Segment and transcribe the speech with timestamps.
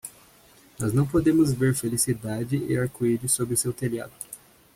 [0.79, 4.11] Nós não podemos ver felicidade e arco-íris sobre o seu telhado.